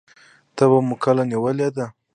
[0.55, 1.85] تبه مو کله نیولې ده؟